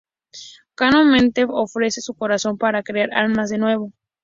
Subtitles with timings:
[0.75, 3.91] Kaname ofrece su corazón para crear armas de nuevo.